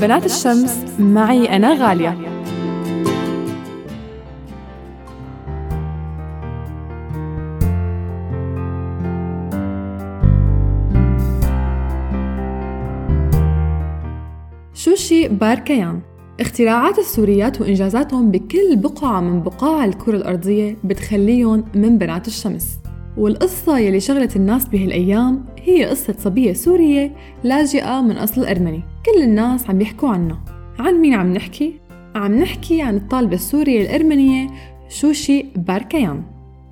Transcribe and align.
بنات 0.00 0.26
الشمس 0.26 0.78
معي 0.98 1.56
أنا 1.56 1.74
غالية. 1.74 2.18
شوشي 14.74 15.28
باركيان. 15.28 16.00
اختراعات 16.40 16.98
السوريات 16.98 17.60
وإنجازاتهم 17.60 18.30
بكل 18.30 18.76
بقعة 18.76 19.20
من 19.20 19.42
بقاع 19.42 19.84
الكرة 19.84 20.16
الأرضية 20.16 20.76
بتخليهم 20.84 21.64
من 21.74 21.98
بنات 21.98 22.26
الشمس. 22.26 22.78
والقصة 23.16 23.78
يلي 23.78 24.00
شغلت 24.00 24.36
الناس 24.36 24.68
بهالأيام 24.68 25.44
هي 25.62 25.84
قصة 25.84 26.14
صبية 26.18 26.52
سورية 26.52 27.12
لاجئة 27.44 28.00
من 28.00 28.16
أصل 28.16 28.44
أرمني. 28.44 28.82
كل 29.14 29.22
الناس 29.22 29.70
عم 29.70 29.80
يحكوا 29.80 30.08
عنها 30.08 30.44
عن 30.78 30.94
مين 30.94 31.14
عم 31.14 31.32
نحكي؟ 31.32 31.74
عم 32.14 32.34
نحكي 32.34 32.82
عن 32.82 32.96
الطالبة 32.96 33.34
السورية 33.34 33.82
الأرمنية 33.82 34.50
شوشي 34.88 35.46
باركيان. 35.56 36.22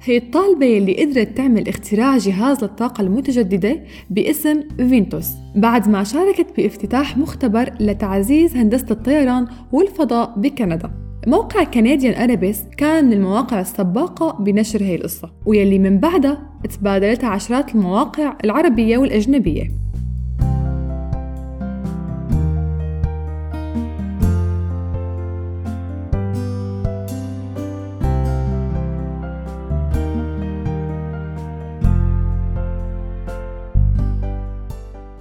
هي 0.02 0.16
الطالبة 0.16 0.66
يلي 0.66 1.05
قدرت 1.05 1.37
تعمل 1.37 1.69
اختراع 1.69 2.16
جهاز 2.16 2.64
للطاقة 2.64 3.01
المتجددة 3.01 3.80
باسم 4.11 4.62
فينتوس 4.77 5.28
بعد 5.56 5.88
ما 5.88 6.05
شاركت 6.05 6.47
بافتتاح 6.56 7.19
مختبر 7.19 7.73
لتعزيز 7.80 8.56
هندسة 8.56 8.86
الطيران 8.91 9.47
والفضاء 9.73 10.34
بكندا. 10.36 10.91
موقع 11.27 11.64
كنديان 11.64 12.23
أرابيس 12.23 12.64
كان 12.77 13.05
من 13.05 13.12
المواقع 13.12 13.61
السباقة 13.61 14.42
بنشر 14.42 14.83
هي 14.83 14.95
القصة 14.95 15.30
ويلي 15.47 15.78
من 15.78 15.98
بعدها 15.98 16.50
تبادلتها 16.78 17.28
عشرات 17.28 17.75
المواقع 17.75 18.36
العربية 18.45 18.98
والأجنبية. 18.98 19.88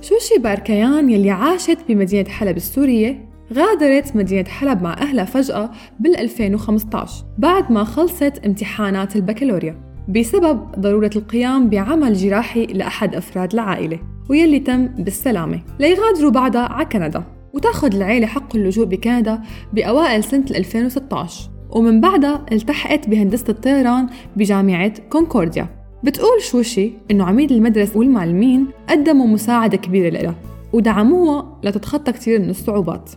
شوشي 0.09 0.37
باركيان 0.39 1.09
يلي 1.09 1.29
عاشت 1.31 1.77
بمدينة 1.89 2.29
حلب 2.29 2.57
السورية 2.57 3.29
غادرت 3.53 4.15
مدينة 4.15 4.49
حلب 4.49 4.81
مع 4.81 4.93
أهلها 4.93 5.25
فجأة 5.25 5.71
بال 5.99 6.17
2015 6.17 7.25
بعد 7.37 7.71
ما 7.71 7.83
خلصت 7.83 8.41
امتحانات 8.45 9.15
البكالوريا 9.15 9.81
بسبب 10.09 10.71
ضرورة 10.79 11.09
القيام 11.15 11.69
بعمل 11.69 12.13
جراحي 12.13 12.65
لأحد 12.65 13.15
أفراد 13.15 13.53
العائلة 13.53 13.99
ويلي 14.29 14.59
تم 14.59 14.87
بالسلامة. 14.87 15.61
ليغادروا 15.79 16.31
بعدها 16.31 16.61
على 16.61 16.85
كندا 16.85 17.23
وتاخذ 17.53 17.95
العيلة 17.95 18.27
حق 18.27 18.55
اللجوء 18.55 18.85
بكندا 18.85 19.41
بأوائل 19.73 20.23
سنة 20.23 20.45
2016 20.49 21.49
ومن 21.69 22.01
بعدها 22.01 22.45
التحقت 22.51 23.09
بهندسة 23.09 23.45
الطيران 23.49 24.07
بجامعة 24.35 24.93
Concordia. 25.09 25.76
بتقول 26.03 26.41
شوشي 26.41 26.91
إنه 27.11 27.23
عميد 27.23 27.51
المدرسة 27.51 27.99
والمعلمين 27.99 28.67
قدموا 28.89 29.27
مساعدة 29.27 29.77
كبيرة 29.77 30.09
لها 30.09 30.35
ودعموها 30.73 31.59
لتتخطى 31.63 32.11
كثير 32.11 32.39
من 32.39 32.49
الصعوبات. 32.49 33.11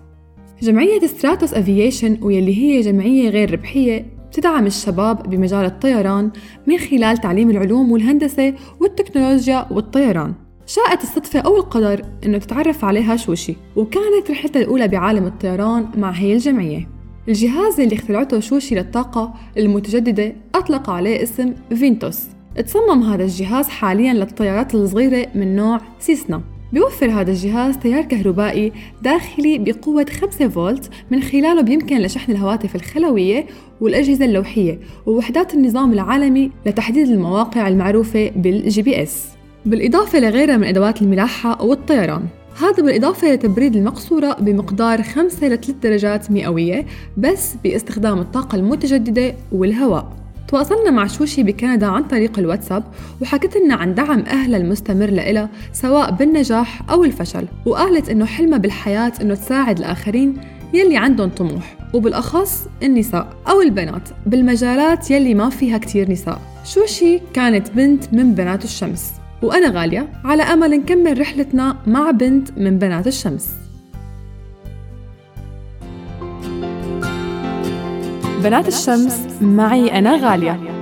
جمعية 0.63 1.07
Stratos 1.07 1.55
Aviation 1.55 2.19
واللي 2.23 2.57
هي 2.59 2.81
جمعية 2.81 3.29
غير 3.29 3.53
ربحية 3.53 4.07
بتدعم 4.29 4.67
الشباب 4.67 5.31
بمجال 5.31 5.65
الطيران 5.65 6.31
من 6.67 6.79
خلال 6.79 7.17
تعليم 7.17 7.51
العلوم 7.51 7.93
والهندسة 7.93 8.55
والتكنولوجيا 8.81 9.67
والطيران. 9.71 10.35
شاءت 10.67 11.03
الصدفة 11.03 11.41
أو 11.41 11.57
القدر 11.57 12.03
إنه 12.27 12.39
تتعرف 12.39 12.85
عليها 12.85 13.17
شوشي 13.17 13.57
وكانت 13.77 14.31
رحلتها 14.31 14.63
الأولى 14.63 14.89
بعالم 14.89 15.27
الطيران 15.27 15.87
مع 15.97 16.11
هي 16.11 16.33
الجمعية. 16.33 16.89
الجهاز 17.29 17.81
اللي 17.81 17.95
اخترعته 17.95 18.41
شوشي 18.41 18.75
للطاقة 18.75 19.35
المتجددة 19.57 20.33
أطلق 20.55 20.91
عليه 20.91 21.23
اسم 21.23 21.55
فينتوس 21.75 22.27
تصمم 22.57 23.03
هذا 23.03 23.25
الجهاز 23.25 23.69
حاليا 23.69 24.13
للطيارات 24.13 24.75
الصغيرة 24.75 25.27
من 25.35 25.57
نوع 25.57 25.81
سيسنا. 26.01 26.43
بيوفر 26.73 27.11
هذا 27.11 27.31
الجهاز 27.31 27.79
تيار 27.79 28.03
كهربائي 28.03 28.73
داخلي 29.03 29.59
بقوة 29.59 30.07
5 30.21 30.49
فولت 30.49 30.91
من 31.11 31.23
خلاله 31.23 31.61
بيمكن 31.61 31.99
لشحن 31.99 32.33
الهواتف 32.33 32.77
الخلوية 32.77 33.47
والأجهزة 33.81 34.25
اللوحية 34.25 34.79
ووحدات 35.07 35.55
النظام 35.55 35.93
العالمي 35.93 36.51
لتحديد 36.67 37.09
المواقع 37.09 37.69
المعروفة 37.69 38.31
بال 38.37 38.83
GPS. 38.83 39.27
بالإضافة 39.67 40.21
لغيرها 40.21 40.57
من 40.57 40.65
أدوات 40.65 41.03
الملاحة 41.03 41.63
والطيران. 41.63 42.23
هذا 42.63 42.83
بالإضافة 42.83 43.33
لتبريد 43.33 43.77
المقصورة 43.77 44.37
بمقدار 44.41 45.03
5 45.03 45.49
ل 45.49 45.51
3 45.51 45.75
درجات 45.83 46.31
مئوية 46.31 46.87
بس 47.17 47.55
باستخدام 47.65 48.19
الطاقة 48.19 48.57
المتجددة 48.57 49.35
والهواء. 49.53 50.20
تواصلنا 50.51 50.91
مع 50.91 51.07
شوشي 51.07 51.43
بكندا 51.43 51.87
عن 51.87 52.05
طريق 52.05 52.39
الواتساب 52.39 52.85
وحكت 53.23 53.57
لنا 53.57 53.75
عن 53.75 53.95
دعم 53.95 54.21
أهلها 54.21 54.59
المستمر 54.61 55.11
لإلها 55.11 55.49
سواء 55.73 56.11
بالنجاح 56.11 56.91
أو 56.91 57.05
الفشل. 57.05 57.47
وقالت 57.67 58.09
إنه 58.09 58.25
حلمها 58.25 58.59
بالحياة 58.59 59.13
إنه 59.21 59.35
تساعد 59.35 59.79
الآخرين 59.79 60.37
يلي 60.75 60.97
عندهم 60.97 61.29
طموح 61.29 61.77
وبالأخص 61.95 62.69
النساء 62.83 63.29
أو 63.49 63.63
البنات 63.63 64.09
بالمجالات 64.27 65.11
يلي 65.11 65.35
ما 65.35 65.51
فيها 65.51 65.79
كتير 65.79 66.11
نساء. 66.11 66.41
شوشي 66.65 67.21
كانت 67.35 67.71
بنت 67.71 68.15
من 68.15 68.35
بنات 68.35 68.65
الشمس 68.65 69.13
وأنا 69.43 69.81
غالية 69.81 70.09
على 70.25 70.43
أمل 70.43 70.71
نكمل 70.71 71.21
رحلتنا 71.21 71.77
مع 71.87 72.11
بنت 72.11 72.59
من 72.59 72.79
بنات 72.79 73.07
الشمس. 73.07 73.49
بنات 78.43 78.69
الشمس 78.69 79.21
معي 79.41 79.99
أنا 79.99 80.17
غالية. 80.17 80.80